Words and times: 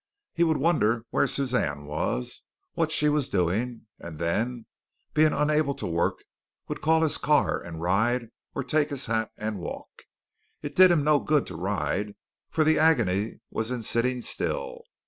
He 0.33 0.43
would 0.43 0.57
wonder 0.57 1.05
where 1.11 1.27
Suzanne 1.27 1.85
was, 1.85 2.41
what 2.73 2.91
she 2.91 3.07
was 3.07 3.29
doing, 3.29 3.85
and 3.99 4.17
then, 4.17 4.65
being 5.13 5.31
unable 5.31 5.75
to 5.75 5.85
work, 5.85 6.23
would 6.67 6.81
call 6.81 7.03
his 7.03 7.19
car 7.19 7.59
and 7.61 7.83
ride, 7.83 8.29
or 8.55 8.63
take 8.63 8.89
his 8.89 9.05
hat 9.05 9.29
and 9.37 9.59
walk. 9.59 9.91
It 10.63 10.75
did 10.75 10.89
him 10.89 11.03
no 11.03 11.19
good 11.19 11.45
to 11.45 11.55
ride, 11.55 12.15
for 12.49 12.63
the 12.63 12.79
agony 12.79 13.41
was 13.51 13.69
in 13.69 13.83
sitting 13.83 14.23
still. 14.23 14.81